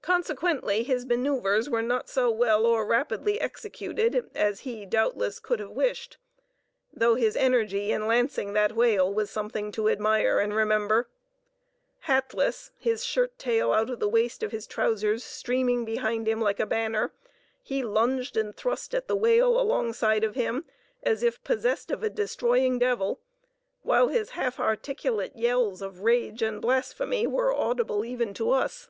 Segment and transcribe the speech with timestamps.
[0.00, 5.72] Consequently his manœuvres were not so well or rapidly executed as he, doubtless, could have
[5.72, 6.16] wished,
[6.94, 11.08] although his energy in lancing that whale was something to admire and remember.
[12.06, 16.60] Hatless, his shirt tail out of the waist of his trousers streaming behind him like
[16.60, 17.12] a banner,
[17.62, 20.64] he lunged and thrust at the whale alongside of him
[21.02, 23.20] as if possessed of a destroying devil,
[23.82, 28.88] while his half articulate yells of rage and blasphemy were audible even to us.